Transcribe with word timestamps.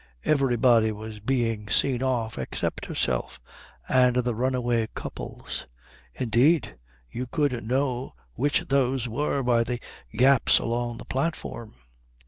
Everybody 0.25 0.91
was 0.91 1.19
being 1.19 1.67
seen 1.69 2.01
off 2.01 2.39
except 2.39 2.87
herself 2.87 3.39
and 3.87 4.15
the 4.15 4.33
runaway 4.33 4.87
couples; 4.95 5.67
indeed, 6.15 6.75
you 7.11 7.27
could 7.27 7.63
know 7.63 8.15
which 8.33 8.61
those 8.69 9.07
were 9.07 9.43
by 9.43 9.63
the 9.63 9.77
gaps 10.11 10.57
along 10.57 10.97
the 10.97 11.05
platform. 11.05 11.75